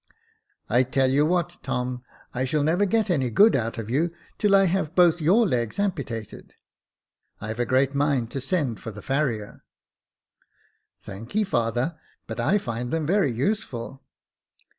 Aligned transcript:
*' 0.39 0.67
I 0.77 0.81
tell 0.81 1.11
you 1.11 1.27
what, 1.27 1.61
Tom; 1.61 2.03
I 2.33 2.43
shall 2.43 2.63
never 2.63 2.87
get 2.87 3.11
any 3.11 3.29
good 3.29 3.55
out 3.55 3.77
of 3.77 3.87
you 3.87 4.11
until 4.31 4.55
I 4.55 4.63
have 4.65 4.95
both 4.95 5.21
your 5.21 5.45
legs 5.47 5.77
ampitated. 5.77 6.53
I've 7.39 7.59
a 7.59 7.67
great 7.67 7.93
mind 7.93 8.31
to 8.31 8.41
send 8.41 8.79
for 8.79 8.89
the 8.89 9.03
farrier."" 9.03 9.63
Thanky, 11.05 11.43
father 11.45 11.91
j 11.93 12.01
but 12.25 12.39
I 12.39 12.57
find 12.57 12.89
them 12.89 13.05
very 13.05 13.31
useful." 13.31 14.01